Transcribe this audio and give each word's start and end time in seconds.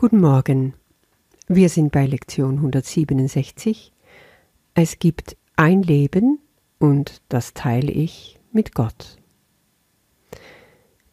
Guten 0.00 0.20
Morgen. 0.20 0.74
Wir 1.48 1.68
sind 1.68 1.90
bei 1.90 2.06
Lektion 2.06 2.58
167. 2.58 3.92
Es 4.74 5.00
gibt 5.00 5.36
ein 5.56 5.82
Leben 5.82 6.38
und 6.78 7.20
das 7.28 7.52
teile 7.52 7.90
ich 7.90 8.38
mit 8.52 8.76
Gott. 8.76 9.16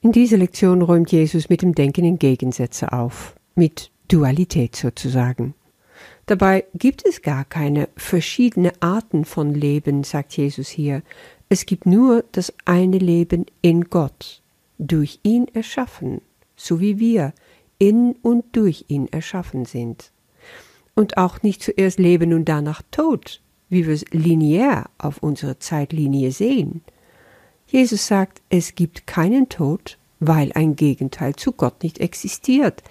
In 0.02 0.12
dieser 0.12 0.38
Lektion 0.38 0.84
räumt 0.84 1.12
Jesus 1.12 1.50
mit 1.50 1.64
dem 1.64 1.74
Denken 1.74 2.06
in 2.06 2.20
Gegensätze 2.20 2.94
auf, 2.94 3.36
mit 3.56 3.90
Dualität 4.08 4.76
sozusagen. 4.76 5.56
Dabei 6.28 6.66
gibt 6.76 7.08
es 7.08 7.24
gar 7.24 7.44
keine 7.44 7.90
verschiedene 7.96 8.72
Arten 8.82 9.26
von 9.26 9.56
Leben, 9.56 10.04
sagt 10.04 10.38
Jesus 10.38 10.68
hier. 10.68 11.02
Es 11.50 11.66
gibt 11.66 11.88
nur 11.88 12.24
das 12.34 12.54
eine 12.66 13.00
Leben 13.00 13.48
in 13.64 13.86
Gott, 13.86 14.44
durch 14.78 15.22
ihn 15.24 15.48
erschaffen, 15.56 16.22
so 16.56 16.80
wie 16.80 17.00
wir 17.00 17.34
in 17.86 18.14
und 18.24 18.46
durch 18.54 18.86
ihn 18.88 19.08
erschaffen 19.08 19.66
sind. 19.66 20.12
Und 20.96 21.18
auch 21.18 21.44
nicht 21.44 21.62
zuerst 21.62 22.00
Leben 22.00 22.34
und 22.34 22.46
danach 22.46 22.82
Tod, 22.90 23.42
wie 23.70 23.86
wir 23.86 23.94
es 23.94 24.06
linear 24.12 24.90
auf 24.98 25.22
unserer 25.22 25.60
Zeitlinie 25.60 26.32
sehen. 26.32 26.82
Jesus 27.68 28.08
sagt, 28.08 28.42
es 28.50 28.74
gibt 28.74 29.06
keinen 29.06 29.50
Tod, 29.50 30.00
weil 30.20 30.52
ein 30.54 30.76
Gegenteil 30.76 31.36
zu 31.36 31.52
Gott 31.52 31.84
nicht 31.84 32.00
existiert. 32.00 32.82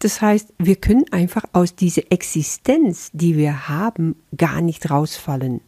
Das 0.00 0.20
heißt, 0.20 0.52
wir 0.58 0.76
können 0.76 1.04
einfach 1.12 1.44
aus 1.52 1.76
dieser 1.76 2.10
Existenz, 2.10 3.10
die 3.12 3.36
wir 3.36 3.68
haben, 3.68 4.16
gar 4.36 4.60
nicht 4.60 4.90
rausfallen, 4.90 5.60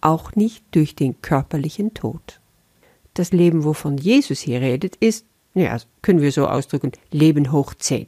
auch 0.00 0.34
nicht 0.34 0.64
durch 0.70 0.94
den 0.94 1.20
körperlichen 1.20 1.92
Tod. 1.92 2.40
Das 3.12 3.32
Leben, 3.32 3.64
wovon 3.64 3.98
Jesus 3.98 4.40
hier 4.40 4.62
redet, 4.62 4.96
ist, 4.96 5.26
ja, 5.54 5.76
können 6.02 6.20
wir 6.20 6.32
so 6.32 6.46
ausdrücken, 6.46 6.92
Leben 7.10 7.52
hoch 7.52 7.74
zehn. 7.74 8.06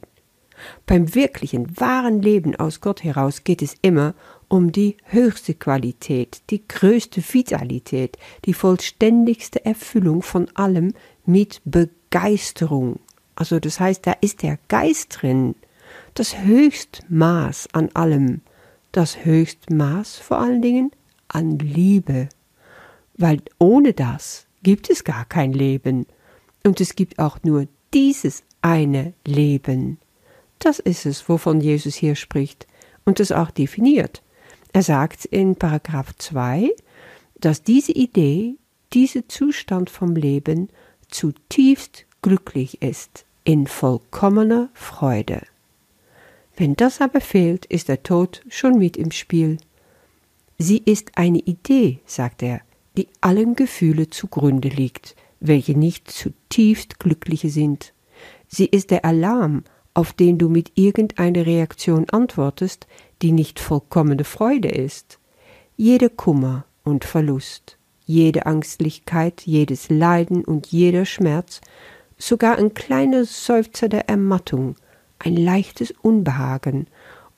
Beim 0.85 1.13
wirklichen, 1.13 1.79
wahren 1.79 2.21
Leben 2.21 2.55
aus 2.55 2.81
Gott 2.81 3.03
heraus 3.03 3.43
geht 3.43 3.61
es 3.61 3.75
immer 3.81 4.15
um 4.47 4.71
die 4.71 4.97
höchste 5.03 5.53
Qualität, 5.53 6.41
die 6.49 6.67
größte 6.67 7.21
Vitalität, 7.21 8.17
die 8.45 8.53
vollständigste 8.53 9.63
Erfüllung 9.65 10.21
von 10.21 10.47
allem 10.55 10.93
mit 11.25 11.61
Begeisterung. 11.65 12.99
Also 13.35 13.59
das 13.59 13.79
heißt, 13.79 14.07
da 14.07 14.13
ist 14.21 14.41
der 14.41 14.57
Geist 14.67 15.21
drin 15.21 15.55
das 16.17 16.39
Höchstmaß 16.39 17.69
an 17.73 17.89
allem, 17.93 18.41
das 18.91 19.23
Höchstmaß 19.23 20.17
vor 20.17 20.39
allen 20.39 20.63
Dingen 20.63 20.91
an 21.27 21.59
Liebe, 21.59 22.29
weil 23.17 23.41
ohne 23.59 23.93
das 23.93 24.47
gibt 24.63 24.89
es 24.89 25.03
gar 25.03 25.25
kein 25.25 25.53
Leben 25.53 26.07
und 26.67 26.81
es 26.81 26.95
gibt 26.95 27.17
auch 27.17 27.39
nur 27.43 27.67
dieses 27.93 28.43
eine 28.61 29.13
Leben. 29.25 29.97
Das 30.59 30.79
ist 30.79 31.05
es, 31.05 31.29
wovon 31.29 31.61
Jesus 31.61 31.95
hier 31.95 32.15
spricht 32.15 32.67
und 33.05 33.19
es 33.21 33.31
auch 33.31 33.51
definiert. 33.51 34.21
Er 34.73 34.83
sagt 34.83 35.25
in 35.25 35.55
Paragraph 35.55 36.13
2, 36.17 36.69
dass 37.39 37.63
diese 37.63 37.93
Idee, 37.93 38.55
dieser 38.91 39.27
Zustand 39.29 39.89
vom 39.89 40.15
Leben 40.15 40.69
zutiefst 41.07 42.05
glücklich 42.21 42.81
ist, 42.81 43.25
in 43.45 43.65
vollkommener 43.65 44.69
Freude. 44.73 45.43
Wenn 46.57 46.75
das 46.75 46.99
aber 46.99 47.21
fehlt, 47.21 47.65
ist 47.67 47.87
der 47.87 48.03
Tod 48.03 48.43
schon 48.49 48.77
mit 48.77 48.97
im 48.97 49.11
Spiel. 49.11 49.57
Sie 50.57 50.81
ist 50.83 51.11
eine 51.17 51.39
Idee, 51.39 51.99
sagt 52.05 52.43
er, 52.43 52.59
die 52.97 53.07
allen 53.21 53.55
Gefühle 53.55 54.09
zugrunde 54.09 54.69
liegt, 54.69 55.15
welche 55.39 55.77
nicht 55.77 56.09
zutiefst 56.09 56.99
glückliche 56.99 57.49
sind. 57.49 57.93
Sie 58.47 58.65
ist 58.65 58.91
der 58.91 59.05
Alarm, 59.05 59.63
auf 59.93 60.13
den 60.13 60.37
du 60.37 60.49
mit 60.49 60.71
irgendeiner 60.75 61.45
Reaktion 61.45 62.07
antwortest, 62.09 62.87
die 63.21 63.31
nicht 63.31 63.59
vollkommene 63.59 64.23
Freude 64.23 64.69
ist. 64.69 65.19
Jeder 65.75 66.09
Kummer 66.09 66.65
und 66.83 67.03
Verlust, 67.03 67.77
jede 68.05 68.45
Angstlichkeit, 68.45 69.41
jedes 69.45 69.89
Leiden 69.89 70.45
und 70.45 70.67
jeder 70.67 71.05
Schmerz, 71.05 71.61
sogar 72.17 72.57
ein 72.57 72.73
kleiner 72.73 73.25
Seufzer 73.25 73.89
der 73.89 74.07
Ermattung, 74.07 74.75
ein 75.19 75.35
leichtes 75.35 75.91
Unbehagen 76.01 76.87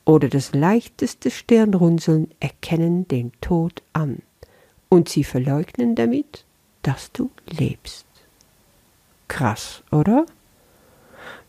oder 0.05 0.27
das 0.27 0.53
leichteste 0.53 1.31
Stirnrunzeln 1.31 2.29
erkennen 2.39 3.07
den 3.07 3.31
Tod 3.41 3.83
an, 3.93 4.19
und 4.89 5.07
sie 5.09 5.23
verleugnen 5.23 5.95
damit, 5.95 6.45
dass 6.89 7.11
du 7.11 7.29
lebst. 7.45 8.07
Krass, 9.27 9.83
oder? 9.91 10.25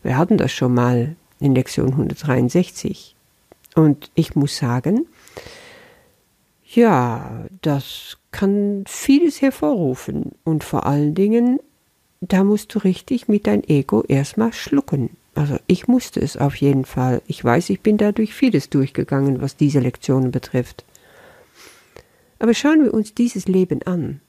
Wir 0.03 0.15
hatten 0.15 0.37
das 0.37 0.51
schon 0.51 0.75
mal 0.75 1.15
in 1.39 1.55
Lektion 1.55 1.89
163. 1.89 3.15
Und 3.73 4.11
ich 4.13 4.35
muss 4.35 4.57
sagen, 4.57 5.07
ja, 6.63 7.45
das 7.63 8.19
kann 8.29 8.83
vieles 8.87 9.41
hervorrufen 9.41 10.33
und 10.43 10.63
vor 10.63 10.85
allen 10.85 11.15
Dingen, 11.15 11.59
da 12.19 12.43
musst 12.43 12.75
du 12.75 12.79
richtig 12.79 13.27
mit 13.27 13.47
dein 13.47 13.63
Ego 13.63 14.03
erstmal 14.07 14.53
schlucken. 14.53 15.17
Also 15.33 15.57
ich 15.65 15.87
musste 15.87 16.19
es 16.19 16.37
auf 16.37 16.55
jeden 16.57 16.85
Fall. 16.85 17.23
Ich 17.25 17.43
weiß, 17.43 17.71
ich 17.71 17.81
bin 17.81 17.97
dadurch 17.97 18.35
vieles 18.35 18.69
durchgegangen, 18.69 19.41
was 19.41 19.57
diese 19.57 19.79
Lektionen 19.79 20.29
betrifft. 20.29 20.85
Aber 22.37 22.53
schauen 22.53 22.83
wir 22.83 22.93
uns 22.93 23.15
dieses 23.15 23.47
Leben 23.47 23.81
an. 23.83 24.21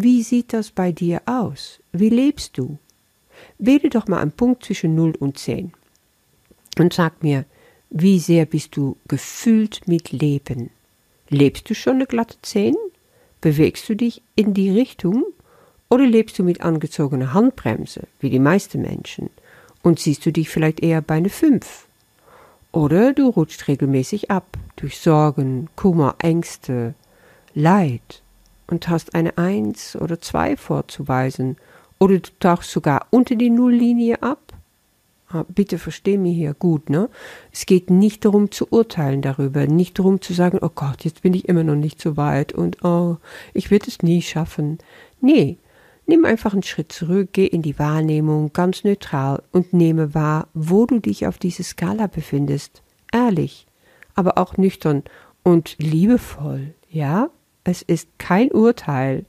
Wie 0.00 0.22
sieht 0.22 0.52
das 0.52 0.70
bei 0.70 0.92
dir 0.92 1.22
aus? 1.26 1.80
Wie 1.92 2.08
lebst 2.08 2.56
du? 2.56 2.78
Wähle 3.58 3.90
doch 3.90 4.06
mal 4.06 4.20
einen 4.20 4.30
Punkt 4.30 4.64
zwischen 4.64 4.94
0 4.94 5.14
und 5.18 5.38
10 5.38 5.72
und 6.78 6.92
sag 6.92 7.22
mir, 7.22 7.44
wie 7.90 8.20
sehr 8.20 8.46
bist 8.46 8.76
du 8.76 8.96
gefüllt 9.08 9.88
mit 9.88 10.12
Leben? 10.12 10.70
Lebst 11.28 11.68
du 11.68 11.74
schon 11.74 11.96
eine 11.96 12.06
glatte 12.06 12.36
10? 12.42 12.76
Bewegst 13.40 13.88
du 13.88 13.96
dich 13.96 14.22
in 14.36 14.54
die 14.54 14.70
Richtung? 14.70 15.24
Oder 15.88 16.06
lebst 16.06 16.38
du 16.38 16.44
mit 16.44 16.60
angezogener 16.60 17.32
Handbremse, 17.32 18.02
wie 18.20 18.30
die 18.30 18.38
meisten 18.38 18.82
Menschen? 18.82 19.30
und 19.82 19.98
siehst 19.98 20.24
du 20.26 20.32
dich 20.32 20.48
vielleicht 20.48 20.80
eher 20.80 21.00
bei 21.00 21.14
einer 21.14 21.30
5. 21.30 21.86
Oder 22.72 23.14
du 23.14 23.28
rutscht 23.28 23.66
regelmäßig 23.68 24.30
ab 24.30 24.46
durch 24.76 24.98
Sorgen, 24.98 25.68
Kummer, 25.76 26.16
Ängste, 26.18 26.94
Leid 27.54 28.22
und 28.68 28.88
hast 28.88 29.14
eine 29.14 29.36
1 29.36 29.96
oder 29.96 30.20
2 30.20 30.56
vorzuweisen 30.56 31.56
oder 31.98 32.18
du 32.18 32.30
tauchst 32.38 32.70
sogar 32.70 33.06
unter 33.10 33.34
die 33.34 33.50
Nulllinie 33.50 34.22
ab. 34.22 34.52
Ah, 35.30 35.44
bitte 35.46 35.78
versteh 35.78 36.16
mich 36.16 36.36
hier 36.36 36.54
gut, 36.54 36.88
ne? 36.88 37.10
Es 37.52 37.66
geht 37.66 37.90
nicht 37.90 38.24
darum 38.24 38.50
zu 38.50 38.68
urteilen 38.70 39.20
darüber, 39.20 39.66
nicht 39.66 39.98
darum 39.98 40.22
zu 40.22 40.32
sagen, 40.32 40.58
oh 40.62 40.70
Gott, 40.74 41.04
jetzt 41.04 41.20
bin 41.20 41.34
ich 41.34 41.48
immer 41.48 41.64
noch 41.64 41.74
nicht 41.74 42.00
so 42.00 42.16
weit 42.16 42.52
und 42.52 42.82
oh, 42.82 43.18
ich 43.52 43.70
werde 43.70 43.88
es 43.88 44.02
nie 44.02 44.22
schaffen. 44.22 44.78
Nee, 45.20 45.58
Nimm 46.10 46.24
einfach 46.24 46.54
einen 46.54 46.62
Schritt 46.62 46.90
zurück, 46.90 47.28
geh 47.34 47.44
in 47.44 47.60
die 47.60 47.78
Wahrnehmung 47.78 48.54
ganz 48.54 48.82
neutral 48.82 49.42
und 49.52 49.74
nehme 49.74 50.14
wahr, 50.14 50.48
wo 50.54 50.86
du 50.86 51.00
dich 51.00 51.26
auf 51.26 51.36
dieser 51.36 51.64
Skala 51.64 52.06
befindest. 52.06 52.80
Ehrlich, 53.12 53.66
aber 54.14 54.38
auch 54.38 54.56
nüchtern 54.56 55.02
und 55.42 55.76
liebevoll, 55.78 56.72
ja? 56.88 57.28
Es 57.68 57.82
ist 57.82 58.08
kein 58.18 58.50
Urteil. 58.50 59.26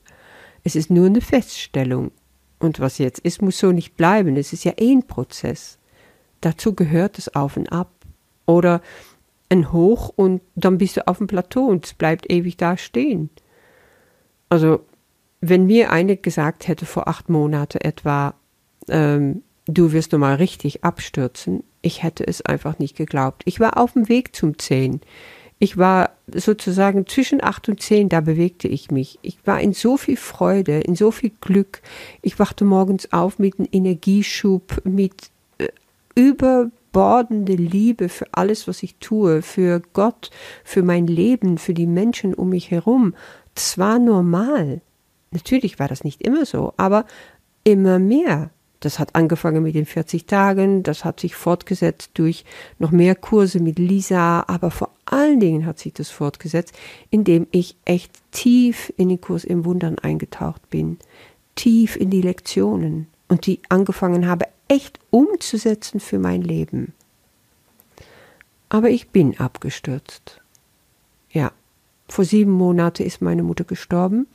Es 0.63 0.77
ist 0.77 0.89
nur 0.89 1.07
eine 1.07 1.19
Feststellung. 1.19 2.11
Und 2.57 2.79
was 2.79 2.97
jetzt 2.97 3.19
ist, 3.19 3.41
muss 3.41 3.59
so 3.59 3.73
nicht 3.73 3.97
bleiben. 3.97 4.37
Es 4.37 4.53
ist 4.53 4.63
ja 4.63 4.73
eh 4.77 4.93
ein 4.93 5.05
Prozess. 5.07 5.77
Dazu 6.39 6.73
gehört 6.73 7.17
das 7.17 7.35
Auf 7.35 7.57
und 7.57 7.69
Ab. 7.69 7.91
Oder 8.45 8.81
ein 9.49 9.73
Hoch 9.73 10.13
und 10.15 10.41
dann 10.55 10.77
bist 10.77 10.95
du 10.95 11.05
auf 11.05 11.17
dem 11.17 11.27
Plateau 11.27 11.65
und 11.65 11.85
es 11.85 11.93
bleibt 11.93 12.31
ewig 12.31 12.55
da 12.55 12.77
stehen. 12.77 13.29
Also 14.47 14.85
wenn 15.41 15.65
mir 15.65 15.91
eine 15.91 16.15
gesagt 16.15 16.67
hätte 16.67 16.85
vor 16.85 17.07
acht 17.07 17.29
Monaten 17.29 17.79
etwa, 17.79 18.35
ähm, 18.87 19.43
du 19.65 19.91
wirst 19.91 20.13
nun 20.13 20.21
mal 20.21 20.35
richtig 20.35 20.83
abstürzen, 20.83 21.63
ich 21.81 22.03
hätte 22.03 22.25
es 22.25 22.41
einfach 22.41 22.79
nicht 22.79 22.95
geglaubt. 22.95 23.41
Ich 23.45 23.59
war 23.59 23.77
auf 23.77 23.93
dem 23.93 24.07
Weg 24.07 24.35
zum 24.35 24.57
Zehn. 24.57 25.01
Ich 25.61 25.77
war 25.77 26.11
sozusagen 26.33 27.05
zwischen 27.05 27.43
acht 27.43 27.67
und 27.67 27.81
zehn, 27.81 28.07
da 28.07 28.21
bewegte 28.21 28.69
ich 28.69 28.91
mich. 28.91 29.19
Ich 29.21 29.39
war 29.45 29.59
in 29.59 29.73
so 29.73 29.97
viel 29.97 30.15
Freude, 30.15 30.79
in 30.79 30.95
so 30.95 31.11
viel 31.11 31.31
Glück. 31.41 31.81
Ich 32.21 32.39
wachte 32.39 32.63
morgens 32.63 33.11
auf 33.11 33.39
mit 33.39 33.59
einem 33.59 33.67
Energieschub, 33.69 34.81
mit 34.85 35.31
äh, 35.57 35.67
überbordende 36.15 37.55
Liebe 37.55 38.07
für 38.07 38.27
alles, 38.31 38.69
was 38.69 38.83
ich 38.83 38.95
tue, 38.95 39.41
für 39.41 39.81
Gott, 39.91 40.31
für 40.63 40.81
mein 40.81 41.07
Leben, 41.07 41.57
für 41.57 41.73
die 41.73 41.87
Menschen 41.87 42.33
um 42.33 42.49
mich 42.49 42.71
herum. 42.71 43.13
Das 43.53 43.77
war 43.77 43.99
normal. 43.99 44.79
Natürlich 45.31 45.77
war 45.77 45.89
das 45.89 46.05
nicht 46.05 46.21
immer 46.21 46.45
so, 46.45 46.73
aber 46.77 47.05
immer 47.65 47.99
mehr. 47.99 48.49
Das 48.79 48.97
hat 48.97 49.15
angefangen 49.15 49.61
mit 49.63 49.75
den 49.75 49.85
40 49.85 50.25
Tagen, 50.25 50.83
das 50.83 51.03
hat 51.03 51.19
sich 51.19 51.35
fortgesetzt 51.35 52.11
durch 52.13 52.45
noch 52.77 52.91
mehr 52.91 53.13
Kurse 53.13 53.59
mit 53.59 53.77
Lisa, 53.77 54.45
aber 54.47 54.71
vor 54.71 54.89
allen 55.05 55.41
Dingen 55.41 55.65
hat 55.65 55.79
sich 55.79 55.93
das 55.93 56.09
fortgesetzt, 56.09 56.73
indem 57.09 57.47
ich 57.51 57.75
echt 57.83 58.11
tief 58.31 58.93
in 58.95 59.09
den 59.09 59.19
Kurs 59.19 59.43
im 59.43 59.65
Wundern 59.65 59.99
eingetaucht 59.99 60.69
bin, 60.69 60.97
tief 61.55 61.97
in 61.97 62.09
die 62.09 62.21
Lektionen. 62.21 63.07
Und 63.27 63.45
die 63.45 63.59
angefangen 63.69 64.27
habe, 64.27 64.45
echt 64.67 64.99
umzusetzen 65.11 65.99
für 65.99 66.17
mein 66.17 66.41
Leben. 66.41 66.93
Aber 68.69 68.89
ich 68.89 69.09
bin 69.09 69.39
abgestürzt. 69.39 70.41
Ja, 71.31 71.51
vor 72.07 72.25
sieben 72.25 72.51
Monaten 72.51 73.03
ist 73.03 73.21
meine 73.21 73.43
Mutter 73.43 73.65
gestorben 73.65 74.25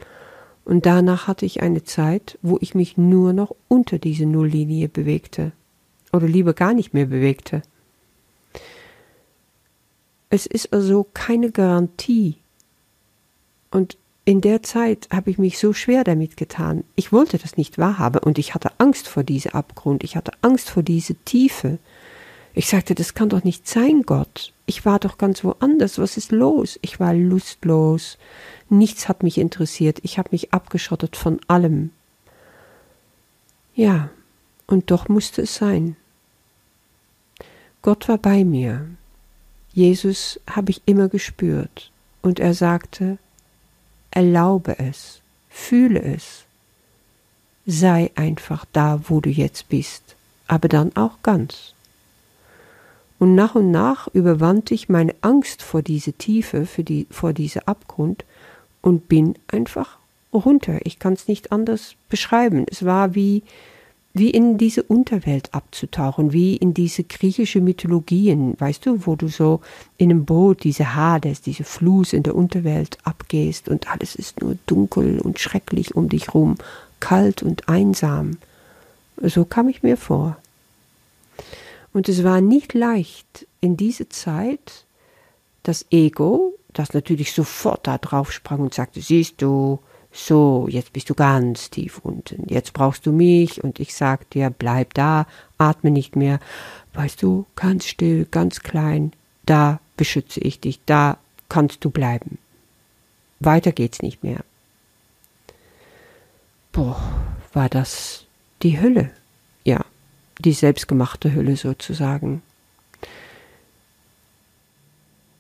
und 0.65 0.87
danach 0.87 1.27
hatte 1.27 1.45
ich 1.45 1.63
eine 1.63 1.85
Zeit, 1.85 2.39
wo 2.43 2.59
ich 2.61 2.75
mich 2.75 2.97
nur 2.97 3.33
noch 3.33 3.55
unter 3.69 3.99
diese 3.99 4.27
Nulllinie 4.27 4.89
bewegte 4.89 5.53
oder 6.13 6.27
lieber 6.27 6.55
gar 6.55 6.73
nicht 6.73 6.95
mehr 6.95 7.07
bewegte. 7.07 7.63
Es 10.31 10.47
ist 10.47 10.73
also 10.73 11.07
keine 11.13 11.51
Garantie. 11.51 12.37
Und 13.71 13.99
in 14.25 14.41
der 14.41 14.63
Zeit 14.63 15.09
habe 15.13 15.31
ich 15.31 15.39
mich 15.39 15.59
so 15.59 15.75
schwer 15.75 16.03
damit 16.03 16.39
getan. 16.39 16.85
Ich 16.97 17.13
wollte 17.13 17.37
das 17.37 17.59
nicht 17.59 17.77
wahrhaben 17.77 18.23
und 18.23 18.39
ich 18.39 18.55
hatte 18.55 18.71
Angst 18.79 19.07
vor 19.07 19.23
diesem 19.23 19.53
Abgrund, 19.53 20.03
ich 20.03 20.17
hatte 20.17 20.33
Angst 20.41 20.71
vor 20.71 20.83
diese 20.83 21.15
Tiefe. 21.15 21.79
Ich 22.55 22.69
sagte, 22.69 22.95
das 22.95 23.13
kann 23.13 23.29
doch 23.29 23.45
nicht 23.45 23.69
sein, 23.69 24.03
Gott. 24.07 24.54
Ich 24.67 24.85
war 24.85 24.99
doch 24.99 25.19
ganz 25.19 25.45
woanders. 25.45 25.99
Was 25.99 26.17
ist 26.17 26.33
los? 26.33 26.79
Ich 26.83 27.01
war 27.01 27.15
lustlos. 27.15 28.19
Nichts 28.69 29.09
hat 29.09 29.23
mich 29.23 29.39
interessiert. 29.39 29.99
Ich 30.03 30.19
habe 30.19 30.31
mich 30.33 30.55
abgeschottet 30.55 31.17
von 31.17 31.41
allem. 31.49 31.91
Ja, 33.75 34.11
und 34.67 34.91
doch 34.91 35.09
musste 35.09 35.43
es 35.43 35.55
sein. 35.55 35.97
Gott 37.83 38.09
war 38.09 38.19
bei 38.19 38.45
mir. 38.45 38.89
Jesus 39.73 40.41
habe 40.49 40.71
ich 40.71 40.83
immer 40.87 41.09
gespürt. 41.09 41.91
Und 42.23 42.41
er 42.41 42.55
sagte, 42.55 43.19
erlaube 44.11 44.79
es, 44.79 45.21
fühle 45.51 46.01
es. 46.01 46.45
Sei 47.67 48.11
einfach 48.15 48.65
da, 48.73 49.03
wo 49.09 49.21
du 49.21 49.29
jetzt 49.29 49.69
bist, 49.69 50.17
aber 50.47 50.69
dann 50.69 50.97
auch 50.97 51.21
ganz. 51.23 51.74
Und 53.19 53.35
nach 53.35 53.55
und 53.55 53.71
nach 53.71 54.09
überwand 54.13 54.71
ich 54.71 54.89
meine 54.89 55.15
Angst 55.21 55.63
vor 55.63 55.83
diese 55.83 56.13
Tiefe, 56.13 56.67
für 56.67 56.85
die, 56.85 57.07
vor 57.11 57.33
diese 57.33 57.69
Abgrund 57.69 58.25
und 58.83 59.09
bin 59.09 59.35
einfach 59.49 59.99
runter. 60.33 60.81
Ich 60.85 60.99
kann 60.99 61.15
es 61.15 61.29
nicht 61.29 61.53
anders 61.53 61.95
beschreiben. 62.09 62.67
Es 62.69 62.85
war 62.85 63.15
wie, 63.15 63.43
wie 64.13 64.31
in 64.31 64.59
diese 64.59 64.83
Unterwelt 64.83 65.55
abzutauchen, 65.55 66.33
wie 66.33 66.57
in 66.57 66.75
diese 66.75 67.05
griechische 67.05 67.61
Mythologien, 67.61 68.55
weißt 68.59 68.87
du, 68.87 69.07
wo 69.07 69.17
du 69.17 69.29
so 69.29 69.61
in 69.97 70.11
einem 70.11 70.25
Boot 70.25 70.65
diese 70.65 70.95
Hades, 70.95 71.41
diese 71.41 71.65
Fluss 71.65 72.13
in 72.13 72.23
der 72.25 72.35
Unterwelt 72.35 72.99
abgehst 73.05 73.69
und 73.69 73.91
alles 73.91 74.15
ist 74.15 74.41
nur 74.41 74.57
dunkel 74.67 75.21
und 75.21 75.39
schrecklich 75.39 75.95
um 75.95 76.09
dich 76.09 76.35
rum, 76.35 76.57
kalt 77.01 77.43
und 77.43 77.69
einsam. 77.69 78.39
So 79.23 79.45
kam 79.45 79.69
ich 79.69 79.83
mir 79.83 79.97
vor. 79.97 80.37
Und 81.95 82.09
es 82.09 82.25
war 82.25 82.41
nicht 82.41 82.75
leicht 82.75 83.47
in 83.61 83.79
dieser 83.79 84.11
Zeit 84.11 84.85
das 85.63 85.87
Ego, 85.91 86.53
das 86.73 86.93
natürlich 86.93 87.33
sofort 87.33 87.87
da 87.87 87.99
drauf 87.99 88.33
sprang 88.33 88.61
und 88.61 88.75
sagte, 88.75 89.01
siehst 89.01 89.41
du, 89.41 89.79
so, 90.13 90.67
jetzt 90.69 90.93
bist 90.93 91.09
du 91.09 91.15
ganz 91.15 91.71
tief 91.71 91.99
unten, 91.99 92.49
jetzt 92.49 92.73
brauchst 92.73 93.07
du 93.07 93.13
mich 93.13 93.63
und 93.65 93.81
ich 93.81 93.95
sag 93.95 94.29
dir, 94.31 94.51
bleib 94.51 94.95
da, 94.95 95.27
atme 95.57 95.91
nicht 95.91 96.17
mehr, 96.17 96.41
weißt 96.95 97.23
du, 97.23 97.47
ganz 97.57 97.87
still, 97.87 98.27
ganz 98.31 98.61
klein, 98.61 99.13
da 99.47 99.81
beschütze 99.97 100.41
ich 100.41 100.61
dich, 100.61 100.81
da 100.87 101.19
kannst 101.49 101.85
du 101.85 101.91
bleiben. 101.91 102.39
Weiter 103.39 103.73
geht's 103.73 104.03
nicht 104.03 104.25
mehr. 104.25 104.41
Boah, 106.73 107.01
war 107.53 107.69
das 107.69 108.25
die 108.63 108.81
Hülle? 108.81 109.11
Die 110.41 110.53
selbstgemachte 110.53 111.33
Hülle 111.33 111.57
sozusagen. 111.57 112.43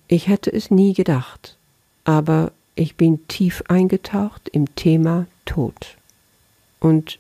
Ich 0.08 0.28
hätte 0.28 0.52
es 0.52 0.70
nie 0.70 0.94
gedacht, 0.94 1.56
aber 2.04 2.52
ich 2.74 2.96
bin 2.96 3.26
tief 3.28 3.62
eingetaucht 3.68 4.48
im 4.48 4.74
Thema 4.74 5.26
Tod. 5.44 5.96
Und 6.80 7.18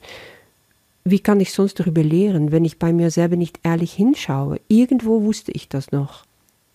wie 1.04 1.20
kann 1.20 1.40
ich 1.40 1.52
sonst 1.52 1.80
darüber 1.80 2.02
lehren, 2.02 2.52
wenn 2.52 2.64
ich 2.64 2.78
bei 2.78 2.92
mir 2.92 3.10
selber 3.10 3.36
nicht 3.36 3.60
ehrlich 3.62 3.92
hinschaue? 3.92 4.60
Irgendwo 4.68 5.22
wusste 5.22 5.52
ich 5.52 5.68
das 5.68 5.92
noch. 5.92 6.24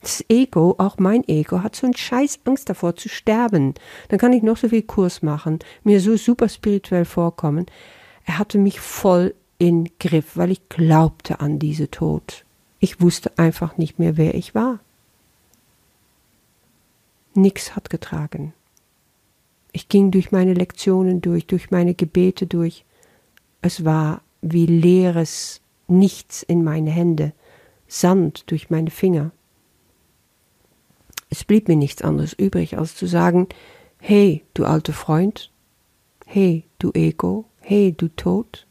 Das 0.02 0.24
Ego, 0.30 0.76
auch 0.78 0.98
mein 0.98 1.28
Ego, 1.28 1.62
hat 1.62 1.76
so 1.76 1.86
einen 1.86 1.96
Scheiß 1.96 2.40
Angst 2.46 2.70
davor 2.70 2.96
zu 2.96 3.10
sterben. 3.10 3.74
Dann 4.08 4.20
kann 4.20 4.34
ich 4.34 4.44
noch 4.44 4.58
so 4.58 4.70
viel 4.70 4.84
Kurs 4.84 5.22
machen, 5.22 5.60
mir 5.84 6.00
so 6.00 6.16
super 6.16 6.48
spirituell 6.48 7.06
vorkommen. 7.06 7.66
Er 8.26 8.38
hatte 8.38 8.58
mich 8.60 8.80
voll 8.80 9.34
in 9.60 9.90
Griff, 10.00 10.36
weil 10.36 10.52
ich 10.52 10.68
glaubte 10.70 11.42
an 11.42 11.60
diese 11.60 11.92
Tod. 11.92 12.46
Ich 12.80 13.02
wusste 13.02 13.38
einfach 13.38 13.78
nicht 13.78 14.00
mehr, 14.00 14.18
wer 14.18 14.34
ich 14.34 14.56
war. 14.56 14.80
Nix 17.36 17.76
hat 17.76 17.90
getragen. 17.90 18.54
Ich 19.72 19.88
ging 19.90 20.10
durch 20.10 20.32
meine 20.32 20.54
Lektionen 20.54 21.22
durch, 21.22 21.46
durch 21.46 21.70
meine 21.70 21.94
Gebete 21.94 22.48
durch. 22.48 22.86
Es 23.62 23.86
war 23.86 24.22
wie 24.42 24.66
leeres 24.66 25.62
Nichts 25.88 26.44
in 26.44 26.64
meine 26.64 26.92
Hände, 26.92 27.34
Sand 27.88 28.52
durch 28.52 28.70
meine 28.70 28.92
Finger. 28.92 29.32
Es 31.30 31.44
blieb 31.44 31.68
mir 31.68 31.76
nichts 31.76 32.02
anderes 32.02 32.34
übrig, 32.34 32.78
als 32.78 32.96
zu 32.96 33.08
sagen, 33.08 33.48
hey, 34.00 34.44
du 34.54 34.66
alter 34.66 34.94
Freund, 34.94 35.52
hey, 36.26 36.64
du 36.78 36.92
Ego, 36.94 37.46
hey, 37.60 37.92
du 37.92 38.08
Tod, 38.08 38.68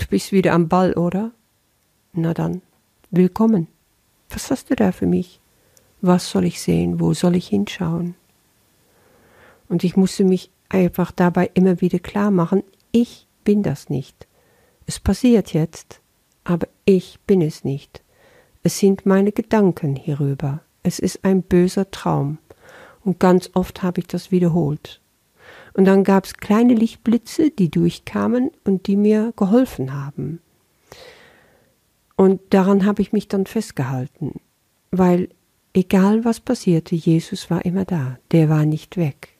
Du 0.00 0.06
bist 0.06 0.32
wieder 0.32 0.54
am 0.54 0.66
Ball, 0.66 0.94
oder? 0.94 1.30
Na 2.14 2.32
dann, 2.32 2.62
willkommen. 3.10 3.66
Was 4.30 4.50
hast 4.50 4.70
du 4.70 4.74
da 4.74 4.92
für 4.92 5.04
mich? 5.04 5.40
Was 6.00 6.30
soll 6.30 6.46
ich 6.46 6.62
sehen? 6.62 7.00
Wo 7.00 7.12
soll 7.12 7.36
ich 7.36 7.48
hinschauen? 7.48 8.14
Und 9.68 9.84
ich 9.84 9.96
musste 9.98 10.24
mich 10.24 10.50
einfach 10.70 11.12
dabei 11.12 11.50
immer 11.52 11.82
wieder 11.82 11.98
klar 11.98 12.30
machen, 12.30 12.62
ich 12.92 13.26
bin 13.44 13.62
das 13.62 13.90
nicht. 13.90 14.26
Es 14.86 14.98
passiert 14.98 15.52
jetzt, 15.52 16.00
aber 16.44 16.66
ich 16.86 17.20
bin 17.26 17.42
es 17.42 17.62
nicht. 17.62 18.02
Es 18.62 18.78
sind 18.78 19.04
meine 19.04 19.32
Gedanken 19.32 19.96
hierüber. 19.96 20.62
Es 20.82 20.98
ist 20.98 21.26
ein 21.26 21.42
böser 21.42 21.90
Traum. 21.90 22.38
Und 23.04 23.20
ganz 23.20 23.50
oft 23.52 23.82
habe 23.82 24.00
ich 24.00 24.06
das 24.06 24.30
wiederholt. 24.30 24.99
Und 25.74 25.84
dann 25.84 26.04
gab 26.04 26.24
es 26.24 26.34
kleine 26.34 26.74
Lichtblitze, 26.74 27.50
die 27.50 27.70
durchkamen 27.70 28.50
und 28.64 28.86
die 28.86 28.96
mir 28.96 29.32
geholfen 29.36 29.92
haben. 29.94 30.40
Und 32.16 32.40
daran 32.50 32.84
habe 32.84 33.02
ich 33.02 33.12
mich 33.12 33.28
dann 33.28 33.46
festgehalten, 33.46 34.40
weil 34.90 35.28
egal 35.72 36.24
was 36.24 36.40
passierte, 36.40 36.94
Jesus 36.94 37.50
war 37.50 37.64
immer 37.64 37.84
da, 37.84 38.18
der 38.32 38.48
war 38.48 38.66
nicht 38.66 38.96
weg. 38.96 39.30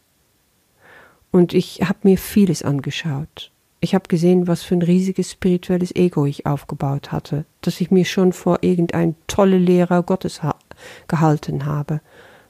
Und 1.30 1.52
ich 1.52 1.82
habe 1.82 1.98
mir 2.04 2.18
vieles 2.18 2.62
angeschaut. 2.62 3.52
Ich 3.80 3.94
habe 3.94 4.08
gesehen, 4.08 4.46
was 4.46 4.62
für 4.62 4.74
ein 4.74 4.82
riesiges 4.82 5.30
spirituelles 5.30 5.94
Ego 5.94 6.26
ich 6.26 6.46
aufgebaut 6.46 7.12
hatte, 7.12 7.44
dass 7.62 7.80
ich 7.80 7.90
mir 7.90 8.04
schon 8.04 8.32
vor 8.32 8.58
irgendein 8.62 9.14
tolle 9.26 9.58
Lehrer 9.58 10.02
Gottes 10.02 10.42
ha 10.42 10.54
gehalten 11.08 11.66
habe, 11.66 12.00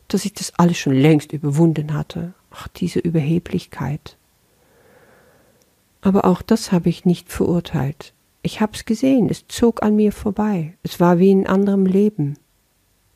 dass 0.09 0.25
ich 0.25 0.35
das 0.35 0.53
alles 0.57 0.79
schon 0.79 0.95
längst 0.95 1.33
überwunden 1.33 1.95
hatte 1.95 2.35
Ach, 2.51 2.69
diese 2.69 2.99
Überheblichkeit. 2.99 4.17
Aber 6.03 6.25
auch 6.25 6.43
das 6.43 6.73
habe 6.73 6.89
ich 6.89 7.05
nicht 7.05 7.31
verurteilt. 7.31 8.13
Ich 8.43 8.61
hab's 8.61 8.85
gesehen, 8.85 9.29
es 9.29 9.47
zog 9.49 9.83
an 9.83 9.97
mir 9.97 10.13
vorbei. 10.13 10.75
Es 10.83 10.99
war 10.99 11.19
wie 11.19 11.31
in 11.31 11.47
anderem 11.47 11.85
Leben. 11.85 12.39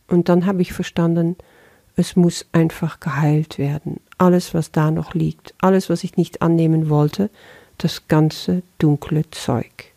Und 0.09 0.29
dann 0.29 0.45
habe 0.45 0.62
ich 0.62 0.73
verstanden, 0.73 1.37
es 1.97 2.17
muss 2.17 2.47
einfach 2.53 3.00
geheilt 3.00 3.59
werden. 3.59 4.00
Alles, 4.19 4.53
was 4.53 4.71
da 4.73 4.91
noch 4.91 5.14
liegt, 5.14 5.55
alles, 5.59 5.88
was 5.88 6.05
ich 6.05 6.17
nicht 6.17 6.43
annehmen 6.43 6.91
wollte, 6.91 7.31
das 7.79 8.07
ganze 8.09 8.62
dunkle 8.79 9.29
Zeug. 9.31 9.93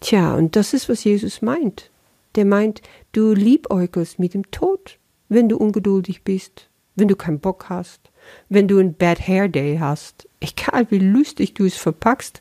Tja, 0.00 0.34
und 0.34 0.56
das 0.56 0.74
ist, 0.74 0.88
was 0.88 1.04
Jesus 1.04 1.42
meint. 1.42 1.90
Der 2.34 2.44
meint, 2.44 2.82
du 3.12 3.32
liebäugelst 3.32 4.18
mit 4.18 4.34
dem 4.34 4.50
Tod, 4.50 4.98
wenn 5.28 5.48
du 5.48 5.56
ungeduldig 5.56 6.22
bist, 6.22 6.68
wenn 6.96 7.08
du 7.08 7.16
keinen 7.16 7.38
Bock 7.38 7.66
hast, 7.68 8.10
wenn 8.48 8.66
du 8.66 8.78
ein 8.78 8.94
Bad 8.94 9.26
Hair 9.26 9.48
Day 9.48 9.78
hast, 9.78 10.28
egal 10.40 10.90
wie 10.90 10.98
lustig 10.98 11.54
du 11.54 11.64
es 11.64 11.76
verpackst, 11.76 12.40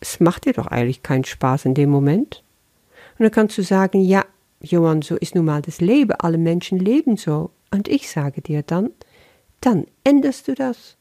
es 0.00 0.20
macht 0.20 0.46
dir 0.46 0.52
doch 0.52 0.68
eigentlich 0.68 1.02
keinen 1.02 1.24
Spaß 1.24 1.66
in 1.66 1.74
dem 1.74 1.90
Moment. 1.90 2.42
Und 3.18 3.24
dann 3.24 3.32
kannst 3.32 3.58
du 3.58 3.62
sagen, 3.62 4.00
ja, 4.00 4.24
Johann, 4.60 5.02
so 5.02 5.16
ist 5.16 5.34
nun 5.34 5.44
mal 5.44 5.62
das 5.62 5.80
Leben, 5.80 6.12
alle 6.12 6.38
Menschen 6.38 6.78
leben 6.78 7.16
so. 7.16 7.50
Und 7.70 7.88
ich 7.88 8.08
sage 8.10 8.40
dir 8.40 8.62
dann, 8.62 8.90
dann 9.60 9.86
änderst 10.04 10.48
du 10.48 10.54
das. 10.54 10.96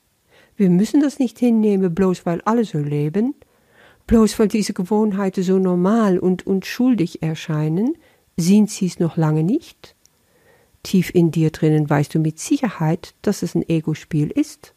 Wir 0.55 0.69
müssen 0.69 1.01
das 1.01 1.19
nicht 1.19 1.37
hinnehmen, 1.37 1.93
bloß 1.93 2.25
weil 2.25 2.41
alle 2.41 2.65
so 2.65 2.79
leben, 2.79 3.35
bloß 4.07 4.39
weil 4.39 4.47
diese 4.47 4.73
Gewohnheiten 4.73 5.43
so 5.43 5.59
normal 5.59 6.17
und 6.17 6.47
unschuldig 6.47 7.21
erscheinen, 7.21 7.95
sind 8.35 8.71
sie 8.71 8.87
es 8.87 8.99
noch 8.99 9.17
lange 9.17 9.43
nicht 9.43 9.95
tief 10.84 11.12
in 11.13 11.31
dir 11.31 11.51
drinnen 11.51 11.89
weißt 11.89 12.15
du 12.15 12.19
mit 12.19 12.39
Sicherheit, 12.39 13.13
dass 13.22 13.43
es 13.43 13.55
ein 13.55 13.67
Ego-Spiel 13.67 14.31
ist. 14.31 14.74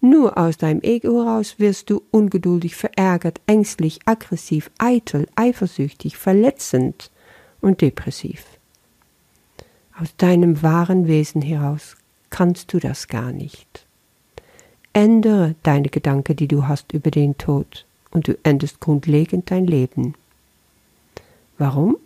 Nur 0.00 0.38
aus 0.38 0.56
deinem 0.56 0.82
Ego 0.82 1.24
heraus 1.24 1.58
wirst 1.58 1.90
du 1.90 2.02
ungeduldig, 2.10 2.76
verärgert, 2.76 3.40
ängstlich, 3.46 4.00
aggressiv, 4.04 4.70
eitel, 4.78 5.26
eifersüchtig, 5.34 6.16
verletzend 6.16 7.10
und 7.60 7.80
depressiv. 7.80 8.44
Aus 9.98 10.14
deinem 10.16 10.62
wahren 10.62 11.08
Wesen 11.08 11.40
heraus 11.40 11.96
kannst 12.28 12.72
du 12.72 12.78
das 12.78 13.08
gar 13.08 13.32
nicht. 13.32 13.86
Ändere 14.92 15.54
deine 15.62 15.88
Gedanken, 15.88 16.36
die 16.36 16.48
du 16.48 16.68
hast 16.68 16.92
über 16.92 17.10
den 17.10 17.36
Tod, 17.38 17.86
und 18.10 18.28
du 18.28 18.38
änderst 18.42 18.80
grundlegend 18.80 19.50
dein 19.50 19.66
Leben. 19.66 20.14
Warum? 21.58 21.96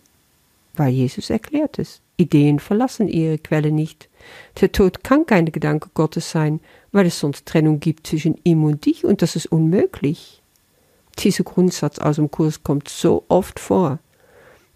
Weil 0.75 0.93
Jesus 0.93 1.29
erklärt 1.29 1.79
es. 1.79 2.01
Ideen 2.21 2.59
verlassen 2.59 3.07
ihre 3.07 3.37
Quelle 3.37 3.71
nicht. 3.71 4.09
Der 4.59 4.71
Tod 4.71 5.03
kann 5.03 5.25
keine 5.25 5.51
Gedanke 5.51 5.89
Gottes 5.93 6.31
sein, 6.31 6.59
weil 6.91 7.07
es 7.07 7.19
sonst 7.19 7.45
Trennung 7.45 7.79
gibt 7.79 8.07
zwischen 8.07 8.35
ihm 8.43 8.63
und 8.63 8.85
dich, 8.85 9.05
und 9.05 9.21
das 9.21 9.35
ist 9.35 9.47
unmöglich. 9.47 10.41
Dieser 11.19 11.43
Grundsatz 11.43 11.99
aus 11.99 12.15
dem 12.15 12.31
Kurs 12.31 12.63
kommt 12.63 12.89
so 12.89 13.25
oft 13.27 13.59
vor. 13.59 13.99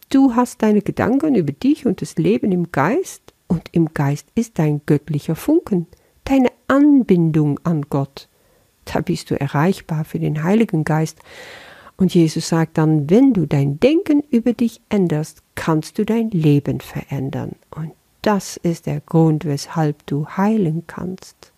Du 0.10 0.36
hast 0.36 0.62
deine 0.62 0.82
Gedanken 0.82 1.36
über 1.36 1.52
dich 1.52 1.86
und 1.86 2.02
das 2.02 2.16
Leben 2.16 2.52
im 2.52 2.72
Geist, 2.72 3.34
und 3.48 3.70
im 3.72 3.94
Geist 3.94 4.28
ist 4.36 4.58
dein 4.60 4.82
göttlicher 4.86 5.36
Funken, 5.36 5.88
deine 6.24 6.50
Anbindung 6.68 7.60
an 7.64 7.84
Gott. 7.90 8.28
Da 8.86 9.02
bist 9.02 9.30
du 9.30 9.40
erreichbar 9.40 10.06
für 10.06 10.20
den 10.20 10.44
Heiligen 10.44 10.84
Geist. 10.84 11.20
Und 11.98 12.14
Jesus 12.14 12.50
sagt 12.50 12.78
dann, 12.78 13.10
wenn 13.10 13.34
du 13.34 13.46
dein 13.46 13.80
Denken 13.80 14.22
über 14.30 14.54
dich 14.54 14.82
änderst, 14.90 15.42
kannst 15.56 15.98
du 15.98 16.06
dein 16.06 16.30
Leben 16.30 16.82
verändern. 16.82 17.56
Und 17.72 17.92
das 18.22 18.58
ist 18.58 18.86
der 18.86 19.00
Grund, 19.00 19.46
weshalb 19.46 20.06
du 20.06 20.28
heilen 20.28 20.84
kannst. 20.88 21.52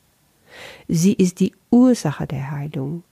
Sie 0.87 1.13
ist 1.13 1.39
die 1.39 1.53
Ursache 1.71 2.27
der 2.27 2.51
Heilung. 2.51 3.03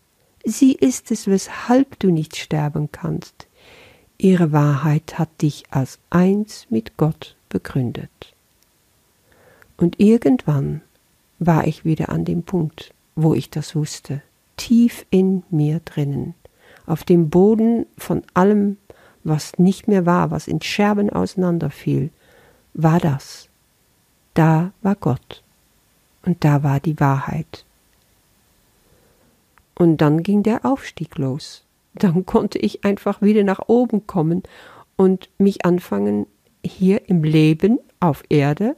Sie 0.44 0.74
ist 0.74 1.10
es, 1.12 1.28
weshalb 1.28 1.98
du 2.00 2.12
nicht 2.12 2.36
sterben 2.36 2.90
kannst. 2.92 3.48
Ihre 4.18 4.52
Wahrheit 4.52 5.18
hat 5.18 5.42
dich 5.42 5.64
als 5.72 6.00
eins 6.10 6.68
mit 6.70 6.98
Gott 6.98 7.36
begründet. 7.50 8.34
Und 9.78 10.00
irgendwann 10.00 10.82
war 11.40 11.68
ich 11.68 11.84
wieder 11.84 12.10
an 12.10 12.26
dem 12.26 12.44
Punkt, 12.44 12.94
wo 13.16 13.34
ich 13.34 13.50
das 13.50 13.76
wusste, 13.76 14.22
tief 14.58 15.06
in 15.10 15.44
mir 15.50 15.82
drinnen, 15.84 16.34
auf 16.86 17.04
dem 17.04 17.30
Boden 17.30 17.86
von 17.98 18.24
allem, 18.34 18.78
was 19.24 19.58
nicht 19.58 19.88
mehr 19.88 20.06
war, 20.06 20.32
was 20.32 20.48
in 20.48 20.62
Scherben 20.62 21.10
auseinanderfiel, 21.10 22.10
war 22.74 23.00
das. 23.00 23.50
Da 24.34 24.72
war 24.82 24.96
Gott. 24.96 25.44
Und 26.26 26.44
da 26.44 26.64
war 26.64 26.80
die 26.80 27.00
Wahrheit. 27.00 27.66
Und 29.76 29.98
dann 29.98 30.24
ging 30.24 30.44
der 30.44 30.66
Aufstieg 30.66 31.18
los. 31.18 31.64
Dann 31.94 32.26
konnte 32.26 32.58
ich 32.60 32.84
einfach 32.84 33.22
wieder 33.22 33.44
nach 33.44 33.62
oben 33.68 34.08
kommen 34.08 34.44
und 34.96 35.30
mich 35.38 35.66
anfangen, 35.66 36.28
hier 36.64 37.10
im 37.10 37.24
Leben 37.24 37.80
auf 38.00 38.24
Erde, 38.30 38.76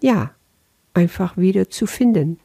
ja, 0.00 0.30
einfach 0.94 1.36
wieder 1.36 1.68
zu 1.70 1.86
finden. 1.86 2.38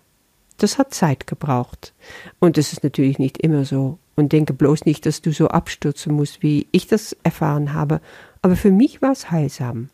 Das 0.58 0.78
hat 0.78 0.94
Zeit 0.94 1.28
gebraucht. 1.28 1.94
Und 2.40 2.58
es 2.58 2.74
ist 2.74 2.84
natürlich 2.84 3.20
nicht 3.20 3.38
immer 3.38 3.66
so. 3.66 3.98
Und 4.16 4.34
denke 4.34 4.54
bloß 4.54 4.86
nicht, 4.86 5.06
dass 5.06 5.22
du 5.22 5.32
so 5.32 5.48
abstürzen 5.48 6.14
musst, 6.14 6.44
wie 6.44 6.68
ich 6.72 6.88
das 6.88 7.16
erfahren 7.24 7.74
habe. 7.74 8.02
Aber 8.42 8.56
für 8.56 8.72
mich 8.72 9.02
war 9.02 9.12
es 9.12 9.32
heilsam. 9.32 9.90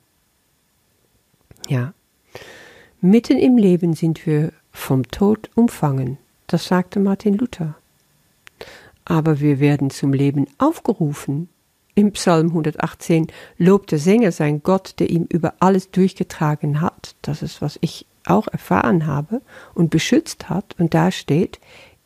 Ja. 1.67 1.93
Mitten 3.01 3.37
im 3.37 3.57
Leben 3.57 3.93
sind 3.93 4.25
wir 4.25 4.51
vom 4.71 5.07
Tod 5.09 5.49
umfangen. 5.55 6.17
Das 6.47 6.67
sagte 6.67 6.99
Martin 6.99 7.37
Luther. 7.37 7.75
Aber 9.05 9.39
wir 9.39 9.59
werden 9.59 9.89
zum 9.89 10.13
Leben 10.13 10.47
aufgerufen. 10.57 11.49
Im 11.95 12.11
Psalm 12.11 12.47
118 12.49 13.27
lobt 13.57 13.91
der 13.91 13.99
Sänger 13.99 14.31
sein 14.31 14.61
Gott, 14.63 14.95
der 14.99 15.09
ihm 15.09 15.23
über 15.29 15.55
alles 15.59 15.91
durchgetragen 15.91 16.81
hat. 16.81 17.15
Das 17.21 17.41
ist, 17.41 17.61
was 17.61 17.77
ich 17.81 18.05
auch 18.25 18.47
erfahren 18.47 19.07
habe 19.07 19.41
und 19.73 19.89
beschützt 19.89 20.49
hat. 20.49 20.75
Und 20.77 20.93
da 20.93 21.11
steht, 21.11 21.59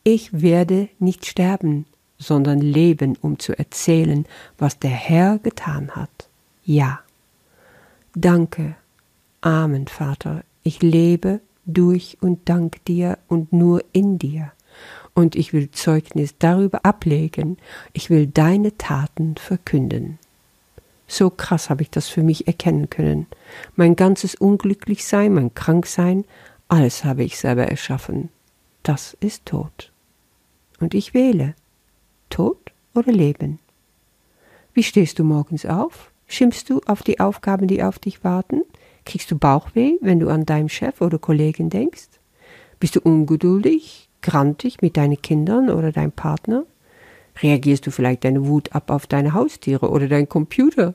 ich 0.04 0.40
werde 0.40 0.88
nicht 0.98 1.26
sterben, 1.26 1.86
sondern 2.22 2.60
leben, 2.60 3.16
um 3.20 3.38
zu 3.38 3.58
erzählen, 3.58 4.26
was 4.58 4.78
der 4.78 4.90
Herr 4.90 5.38
getan 5.38 5.90
hat. 5.90 6.28
Ja. 6.64 7.00
Danke. 8.14 8.76
Amen, 9.40 9.88
Vater. 9.88 10.44
Ich 10.62 10.82
lebe 10.82 11.40
durch 11.64 12.18
und 12.20 12.48
dank 12.48 12.84
dir 12.84 13.18
und 13.28 13.52
nur 13.52 13.84
in 13.92 14.18
dir. 14.18 14.52
Und 15.14 15.36
ich 15.36 15.52
will 15.52 15.70
Zeugnis 15.70 16.34
darüber 16.38 16.84
ablegen. 16.84 17.58
Ich 17.92 18.08
will 18.08 18.26
deine 18.26 18.76
Taten 18.78 19.36
verkünden. 19.36 20.18
So 21.06 21.28
krass 21.28 21.68
habe 21.68 21.82
ich 21.82 21.90
das 21.90 22.08
für 22.08 22.22
mich 22.22 22.46
erkennen 22.46 22.88
können. 22.88 23.26
Mein 23.76 23.96
ganzes 23.96 24.34
Unglücklichsein, 24.34 25.34
mein 25.34 25.52
Kranksein, 25.52 26.24
alles 26.68 27.04
habe 27.04 27.24
ich 27.24 27.38
selber 27.38 27.66
erschaffen. 27.66 28.30
Das 28.82 29.14
ist 29.20 29.44
Tod. 29.44 29.92
Und 30.80 30.94
ich 30.94 31.12
wähle. 31.12 31.54
Tod 32.32 32.72
oder 32.94 33.12
Leben? 33.12 33.58
Wie 34.72 34.82
stehst 34.82 35.18
du 35.18 35.24
morgens 35.24 35.66
auf? 35.66 36.10
Schimpfst 36.26 36.64
du 36.68 36.80
auf 36.86 37.02
die 37.02 37.20
Aufgaben, 37.20 37.68
die 37.68 37.82
auf 37.82 37.98
dich 37.98 38.24
warten? 38.24 38.62
Kriegst 39.04 39.30
du 39.30 39.36
Bauchweh, 39.36 39.98
wenn 40.00 40.18
du 40.18 40.30
an 40.30 40.46
deinem 40.46 40.70
Chef 40.70 41.02
oder 41.02 41.18
Kollegen 41.18 41.68
denkst? 41.68 42.08
Bist 42.80 42.96
du 42.96 43.00
ungeduldig, 43.00 44.08
grantig 44.22 44.80
mit 44.80 44.96
deinen 44.96 45.20
Kindern 45.20 45.68
oder 45.68 45.92
deinem 45.92 46.12
Partner? 46.12 46.64
Reagierst 47.42 47.86
du 47.86 47.90
vielleicht 47.90 48.24
deine 48.24 48.46
Wut 48.46 48.72
ab 48.74 48.90
auf 48.90 49.06
deine 49.06 49.34
Haustiere 49.34 49.90
oder 49.90 50.08
deinen 50.08 50.28
Computer? 50.28 50.94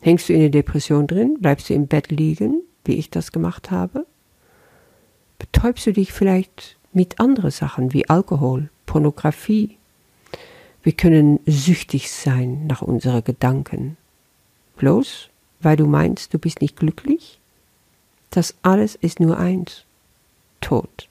Hängst 0.00 0.30
du 0.30 0.32
in 0.32 0.40
der 0.40 0.48
Depression 0.48 1.06
drin? 1.06 1.36
Bleibst 1.38 1.68
du 1.68 1.74
im 1.74 1.86
Bett 1.86 2.10
liegen, 2.10 2.62
wie 2.86 2.94
ich 2.94 3.10
das 3.10 3.30
gemacht 3.30 3.70
habe? 3.70 4.06
Betäubst 5.38 5.86
du 5.86 5.92
dich 5.92 6.14
vielleicht 6.14 6.78
mit 6.94 7.20
anderen 7.20 7.50
Sachen 7.50 7.92
wie 7.92 8.08
Alkohol, 8.08 8.70
Pornografie? 8.86 9.75
Wir 10.86 10.92
können 10.92 11.40
süchtig 11.46 12.12
sein 12.12 12.68
nach 12.68 12.80
unseren 12.80 13.24
Gedanken. 13.24 13.96
Bloß 14.76 15.30
weil 15.58 15.76
du 15.76 15.84
meinst, 15.84 16.32
du 16.32 16.38
bist 16.38 16.60
nicht 16.60 16.76
glücklich? 16.76 17.40
Das 18.30 18.54
alles 18.62 18.94
ist 18.94 19.18
nur 19.18 19.36
eins. 19.36 19.82
Tod. 20.60 21.08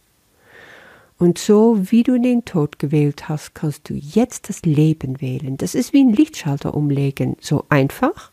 Und 1.18 1.38
so 1.40 1.92
wie 1.92 2.04
du 2.04 2.18
den 2.18 2.46
Tod 2.46 2.80
gewählt 2.80 3.28
hast, 3.28 3.54
kannst 3.54 3.90
du 3.90 3.96
jetzt 3.96 4.48
das 4.48 4.62
Leben 4.62 5.20
wählen. 5.20 5.58
Das 5.58 5.76
ist 5.76 5.92
wie 5.92 6.06
ein 6.06 6.14
Lichtschalter 6.14 6.74
umlegen, 6.74 7.36
so 7.42 7.66
einfach 7.68 8.32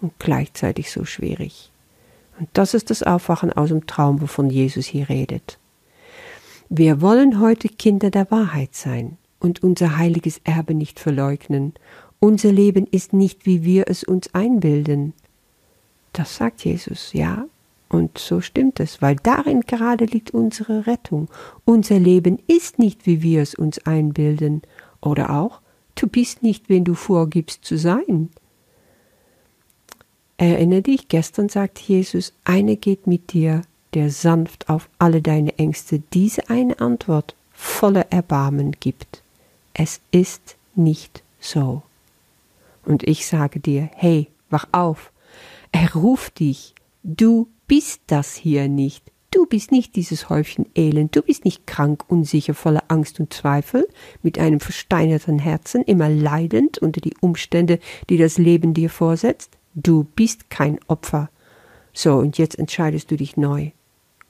und 0.00 0.12
gleichzeitig 0.20 0.92
so 0.92 1.04
schwierig. 1.04 1.72
Und 2.38 2.48
das 2.52 2.72
ist 2.72 2.90
das 2.90 3.02
Aufwachen 3.02 3.52
aus 3.52 3.70
dem 3.70 3.88
Traum, 3.88 4.20
wovon 4.20 4.48
Jesus 4.48 4.86
hier 4.86 5.08
redet. 5.08 5.58
Wir 6.68 7.00
wollen 7.00 7.40
heute 7.40 7.66
Kinder 7.66 8.12
der 8.12 8.30
Wahrheit 8.30 8.76
sein 8.76 9.18
und 9.44 9.62
unser 9.62 9.98
heiliges 9.98 10.40
Erbe 10.44 10.72
nicht 10.72 10.98
verleugnen. 10.98 11.74
Unser 12.18 12.50
Leben 12.50 12.86
ist 12.86 13.12
nicht, 13.12 13.44
wie 13.44 13.62
wir 13.62 13.88
es 13.88 14.02
uns 14.02 14.34
einbilden. 14.34 15.12
Das 16.14 16.36
sagt 16.36 16.64
Jesus, 16.64 17.12
ja, 17.12 17.44
und 17.90 18.16
so 18.16 18.40
stimmt 18.40 18.80
es, 18.80 19.02
weil 19.02 19.16
darin 19.16 19.60
gerade 19.60 20.06
liegt 20.06 20.30
unsere 20.30 20.86
Rettung. 20.86 21.28
Unser 21.66 21.98
Leben 21.98 22.38
ist 22.46 22.78
nicht, 22.78 23.04
wie 23.04 23.20
wir 23.20 23.42
es 23.42 23.54
uns 23.54 23.84
einbilden. 23.86 24.62
Oder 25.02 25.28
auch, 25.28 25.60
du 25.94 26.06
bist 26.06 26.42
nicht, 26.42 26.70
wen 26.70 26.84
du 26.84 26.94
vorgibst 26.94 27.66
zu 27.66 27.76
sein. 27.76 28.30
Erinnere 30.38 30.82
dich, 30.82 31.08
gestern 31.08 31.50
sagt 31.50 31.78
Jesus, 31.78 32.32
eine 32.44 32.76
geht 32.78 33.06
mit 33.06 33.34
dir, 33.34 33.60
der 33.92 34.10
sanft 34.10 34.70
auf 34.70 34.88
alle 34.98 35.20
deine 35.20 35.58
Ängste 35.58 36.02
diese 36.14 36.48
eine 36.48 36.80
Antwort 36.80 37.36
voller 37.52 38.10
Erbarmen 38.10 38.72
gibt. 38.72 39.23
Es 39.74 40.00
ist 40.10 40.56
nicht 40.74 41.22
so. 41.40 41.82
Und 42.84 43.02
ich 43.02 43.26
sage 43.26 43.60
dir, 43.60 43.90
hey, 43.94 44.28
wach 44.50 44.66
auf. 44.72 45.12
Er 45.72 45.94
ruft 45.94 46.38
dich. 46.38 46.74
Du 47.02 47.48
bist 47.66 48.00
das 48.06 48.34
hier 48.34 48.68
nicht. 48.68 49.04
Du 49.32 49.46
bist 49.46 49.72
nicht 49.72 49.96
dieses 49.96 50.28
Häufchen 50.28 50.66
Elend, 50.76 51.16
du 51.16 51.20
bist 51.20 51.44
nicht 51.44 51.66
krank, 51.66 52.04
unsicher, 52.06 52.54
voller 52.54 52.84
Angst 52.86 53.18
und 53.18 53.32
Zweifel, 53.32 53.88
mit 54.22 54.38
einem 54.38 54.60
versteinerten 54.60 55.40
Herzen, 55.40 55.82
immer 55.82 56.08
leidend 56.08 56.78
unter 56.78 57.00
die 57.00 57.14
Umstände, 57.20 57.80
die 58.08 58.16
das 58.16 58.38
Leben 58.38 58.74
dir 58.74 58.90
vorsetzt. 58.90 59.58
Du 59.74 60.04
bist 60.14 60.50
kein 60.50 60.78
Opfer. 60.86 61.30
So, 61.92 62.14
und 62.14 62.38
jetzt 62.38 62.56
entscheidest 62.56 63.10
du 63.10 63.16
dich 63.16 63.36
neu. 63.36 63.72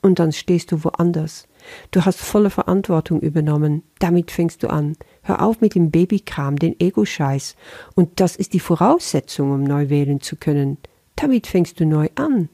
Und 0.01 0.19
dann 0.19 0.33
stehst 0.33 0.73
du 0.73 0.85
woanders. 0.85 1.49
Du 1.91 2.07
hast 2.07 2.21
volle 2.21 2.49
Verantwortung 2.49 3.21
übernommen. 3.21 3.83
Damit 3.99 4.31
fängst 4.31 4.63
du 4.63 4.69
an. 4.69 4.97
Hör 5.25 5.43
auf 5.43 5.61
mit 5.61 5.75
dem 5.75 5.90
Babykram, 5.90 6.57
den 6.57 6.78
Ego-Scheiß. 6.78 7.57
Und 7.95 8.21
das 8.21 8.37
ist 8.37 8.52
die 8.52 8.61
Voraussetzung, 8.61 9.52
um 9.52 9.64
neu 9.64 9.88
wählen 9.88 10.21
zu 10.21 10.37
können. 10.37 10.78
Damit 11.16 11.47
fängst 11.47 11.81
du 11.81 11.87
neu 11.87 12.09
an 12.14 12.49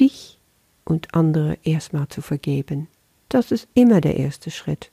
dich 0.00 0.38
und 0.84 1.14
andere 1.14 1.58
erstmal 1.62 2.08
zu 2.08 2.22
vergeben. 2.22 2.88
Das 3.28 3.52
ist 3.52 3.68
immer 3.74 4.00
der 4.00 4.16
erste 4.16 4.50
Schritt. 4.50 4.90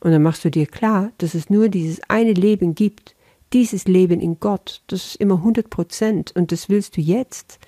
Und 0.00 0.10
dann 0.10 0.22
machst 0.22 0.44
du 0.44 0.50
dir 0.50 0.66
klar, 0.66 1.12
dass 1.18 1.34
es 1.34 1.48
nur 1.48 1.68
dieses 1.68 2.00
eine 2.08 2.32
Leben 2.32 2.74
gibt, 2.74 3.14
dieses 3.52 3.84
Leben 3.86 4.20
in 4.20 4.40
Gott, 4.40 4.82
das 4.88 5.06
ist 5.06 5.16
immer 5.16 5.36
100 5.36 5.70
Prozent 5.70 6.32
und 6.34 6.52
das 6.52 6.68
willst 6.68 6.96
du 6.96 7.00
jetzt. 7.00 7.58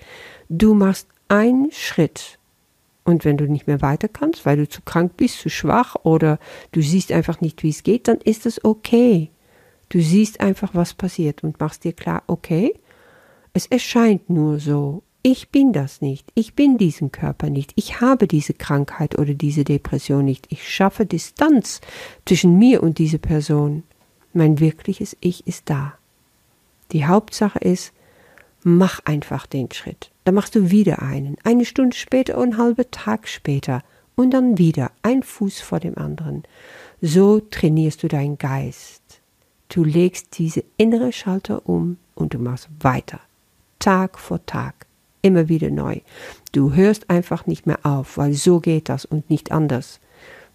Du 0.49 0.73
machst 0.73 1.07
ein 1.27 1.69
Schritt. 1.71 2.39
Und 3.05 3.23
wenn 3.23 3.37
du 3.37 3.45
nicht 3.45 3.67
mehr 3.67 3.81
weiter 3.81 4.07
kannst, 4.07 4.45
weil 4.45 4.57
du 4.57 4.67
zu 4.67 4.81
krank 4.81 5.13
bist, 5.15 5.39
zu 5.39 5.49
schwach 5.49 5.95
oder 6.03 6.39
du 6.71 6.81
siehst 6.81 7.11
einfach 7.11 7.39
nicht, 7.39 7.63
wie 7.63 7.69
es 7.69 7.83
geht, 7.83 8.07
dann 8.07 8.17
ist 8.17 8.45
es 8.45 8.65
okay. 8.65 9.29
Du 9.89 10.01
siehst 10.01 10.41
einfach, 10.41 10.71
was 10.73 10.95
passiert 10.95 11.43
und 11.43 11.59
machst 11.59 11.83
dir 11.83 11.93
klar, 11.93 12.23
okay, 12.27 12.73
es 13.53 13.67
erscheint 13.67 14.29
nur 14.29 14.59
so. 14.59 15.03
Ich 15.21 15.49
bin 15.49 15.71
das 15.71 16.01
nicht. 16.01 16.27
Ich 16.35 16.55
bin 16.55 16.77
diesen 16.77 17.11
Körper 17.11 17.49
nicht. 17.49 17.71
Ich 17.75 18.01
habe 18.01 18.27
diese 18.27 18.53
Krankheit 18.53 19.17
oder 19.17 19.33
diese 19.33 19.63
Depression 19.63 20.25
nicht. 20.25 20.47
Ich 20.49 20.67
schaffe 20.67 21.05
Distanz 21.05 21.81
zwischen 22.25 22.57
mir 22.57 22.83
und 22.83 22.97
dieser 22.97 23.17
Person. 23.17 23.83
Mein 24.33 24.59
wirkliches 24.59 25.15
Ich 25.21 25.47
ist 25.47 25.69
da. 25.69 25.93
Die 26.91 27.05
Hauptsache 27.05 27.59
ist, 27.59 27.93
mach 28.65 28.99
einfach 29.05 29.45
den 29.45 29.71
Schritt. 29.71 30.11
Dann 30.23 30.33
machst 30.33 30.55
du 30.55 30.71
wieder 30.71 31.01
einen, 31.03 31.37
eine 31.43 31.65
Stunde 31.65 31.95
später 31.95 32.35
und 32.37 32.53
einen 32.53 32.57
halben 32.57 32.89
Tag 32.89 33.27
später 33.27 33.83
und 34.15 34.31
dann 34.31 34.57
wieder 34.57 34.91
ein 35.03 35.21
Fuß 35.21 35.61
vor 35.61 35.79
dem 35.79 35.97
anderen. 35.99 36.43
So 36.99 37.39
trainierst 37.39 38.01
du 38.01 38.07
deinen 38.07 38.39
Geist. 38.39 39.21
Du 39.69 39.83
legst 39.83 40.39
diese 40.39 40.63
innere 40.77 41.11
Schalter 41.11 41.69
um 41.69 41.97
und 42.15 42.33
du 42.33 42.39
machst 42.39 42.69
weiter. 42.79 43.19
Tag 43.77 44.17
vor 44.17 44.43
Tag, 44.47 44.87
immer 45.21 45.47
wieder 45.47 45.69
neu. 45.69 45.99
Du 46.51 46.73
hörst 46.73 47.11
einfach 47.11 47.45
nicht 47.45 47.67
mehr 47.67 47.79
auf, 47.83 48.17
weil 48.17 48.33
so 48.33 48.59
geht 48.59 48.89
das 48.89 49.05
und 49.05 49.29
nicht 49.29 49.51
anders. 49.51 49.99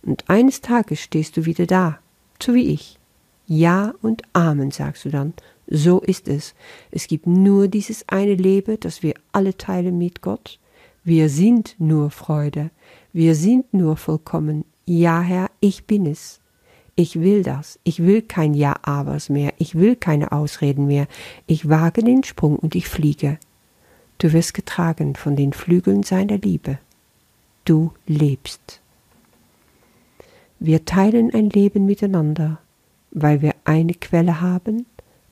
Und 0.03 0.29
eines 0.29 0.63
Tages 0.63 0.99
stehst 0.99 1.37
du 1.37 1.45
wieder 1.45 1.67
da, 1.67 2.01
so 2.43 2.55
wie 2.55 2.73
ich. 2.73 2.99
Ja 3.47 3.95
und 4.03 4.23
Amen, 4.33 4.73
sagst 4.73 5.05
du 5.05 5.11
dann. 5.11 5.35
So 5.71 6.01
ist 6.01 6.27
es. 6.27 6.55
Es 6.91 7.07
gibt 7.07 7.29
nur 7.29 7.69
dieses 7.69 8.09
eine 8.09 8.35
Leben, 8.35 8.79
das 8.81 9.05
wir 9.05 9.15
alle 9.31 9.57
teilen 9.57 9.97
mit 9.97 10.21
Gott. 10.21 10.59
Wir 11.05 11.29
sind 11.29 11.77
nur 11.79 12.11
Freude. 12.11 12.71
Wir 13.13 13.37
sind 13.37 13.73
nur 13.73 13.97
vollkommen. 13.97 14.65
Ja, 14.85 15.21
Herr, 15.21 15.49
ich 15.61 15.87
bin 15.87 16.07
es. 16.07 16.41
Ich 16.97 17.21
will 17.21 17.45
das. 17.45 17.79
Ich 17.85 18.03
will 18.03 18.21
kein 18.21 18.53
Ja-Abers 18.53 19.29
mehr. 19.31 19.55
Ich 19.59 19.77
will 19.77 19.95
keine 19.95 20.33
Ausreden 20.33 20.87
mehr. 20.87 21.07
Ich 21.47 21.69
wage 21.69 22.03
den 22.03 22.25
Sprung 22.25 22.57
und 22.57 22.75
ich 22.75 22.89
fliege. 22.89 23.39
Du 24.19 24.33
wirst 24.33 24.53
getragen 24.53 25.15
von 25.15 25.37
den 25.37 25.53
Flügeln 25.53 26.03
seiner 26.03 26.37
Liebe. 26.37 26.79
Du 27.65 27.93
lebst. 28.07 28.81
Wir 30.59 30.85
teilen 30.85 31.33
ein 31.33 31.49
Leben 31.49 31.87
miteinander, 31.87 32.59
weil 33.13 33.41
wir 33.41 33.55
eine 33.65 33.95
Quelle 33.95 34.43
haben, 34.43 34.85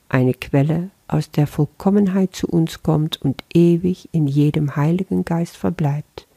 eine 0.09 0.33
Quelle, 0.33 0.89
aus 1.07 1.31
der 1.31 1.47
Vollkommenheit 1.47 2.35
zu 2.35 2.47
uns 2.47 2.83
kommt 2.83 3.21
und 3.21 3.43
ewig 3.53 4.09
in 4.11 4.27
jedem 4.27 4.75
Heiligen 4.75 5.25
Geist 5.25 5.57
verbleibt, 5.57 6.27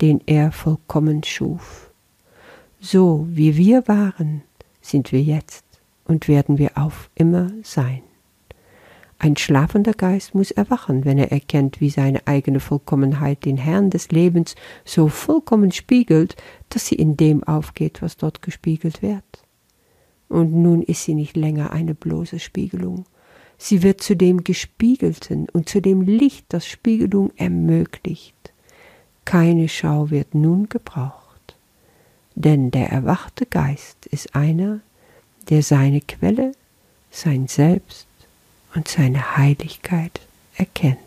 den 0.00 0.20
er 0.26 0.52
vollkommen 0.52 1.22
schuf. 1.22 1.90
So 2.80 3.26
wie 3.30 3.56
wir 3.56 3.86
waren, 3.88 4.42
sind 4.80 5.12
wir 5.12 5.22
jetzt 5.22 5.64
und 6.04 6.28
werden 6.28 6.58
wir 6.58 6.72
auf 6.76 7.10
immer 7.14 7.50
sein. 7.62 8.02
Ein 9.18 9.36
schlafender 9.36 9.94
Geist 9.94 10.34
muss 10.34 10.50
erwachen, 10.50 11.04
wenn 11.06 11.16
er 11.16 11.32
erkennt, 11.32 11.80
wie 11.80 11.88
seine 11.88 12.26
eigene 12.26 12.60
Vollkommenheit 12.60 13.46
den 13.46 13.56
Herrn 13.56 13.88
des 13.88 14.10
Lebens 14.10 14.56
so 14.84 15.08
vollkommen 15.08 15.72
spiegelt, 15.72 16.36
dass 16.68 16.86
sie 16.86 16.96
in 16.96 17.16
dem 17.16 17.42
aufgeht, 17.42 18.02
was 18.02 18.18
dort 18.18 18.42
gespiegelt 18.42 19.00
wird. 19.00 19.24
Und 20.28 20.52
nun 20.52 20.82
ist 20.82 21.04
sie 21.04 21.14
nicht 21.14 21.36
länger 21.36 21.70
eine 21.70 21.94
bloße 21.94 22.38
Spiegelung, 22.38 23.06
sie 23.58 23.82
wird 23.82 24.02
zu 24.02 24.16
dem 24.16 24.44
Gespiegelten 24.44 25.48
und 25.48 25.68
zu 25.68 25.80
dem 25.80 26.02
Licht, 26.02 26.46
das 26.48 26.66
Spiegelung 26.66 27.32
ermöglicht. 27.36 28.34
Keine 29.24 29.68
Schau 29.68 30.10
wird 30.10 30.34
nun 30.34 30.68
gebraucht 30.68 31.26
denn 32.36 32.70
der 32.70 32.90
erwachte 32.90 33.46
Geist 33.46 34.06
ist 34.06 34.36
einer, 34.36 34.80
der 35.48 35.62
seine 35.62 36.02
Quelle, 36.02 36.52
sein 37.10 37.48
Selbst 37.48 38.06
und 38.74 38.86
seine 38.88 39.36
Heiligkeit 39.36 40.20
erkennt. 40.54 40.98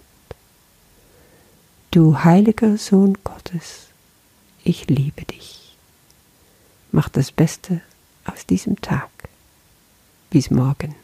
Du 1.92 2.24
heiliger 2.24 2.78
Sohn 2.78 3.18
Gottes, 3.24 3.90
ich 4.64 4.88
liebe 4.88 5.24
dich. 5.26 5.78
Mach 6.92 7.10
das 7.10 7.32
Beste 7.32 7.82
aus 8.26 8.48
diesem 8.48 8.82
Tag. 8.82 9.10
Bis 10.32 10.50
morgen. 10.50 10.96